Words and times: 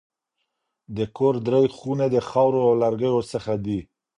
د 0.97 0.99
کور 1.17 1.35
درې 1.47 1.61
خونې 1.75 2.07
د 2.11 2.17
خاورو 2.29 2.59
او 2.67 2.73
لرګیو 2.83 3.27
څخه 3.31 3.53
دي. 3.65 3.79